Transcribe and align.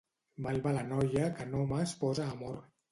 Mal 0.45 0.57
va 0.63 0.73
la 0.77 0.81
noia 0.93 1.31
que 1.37 1.49
en 1.49 1.55
homes 1.61 1.97
posa 2.05 2.31
amor. 2.35 2.63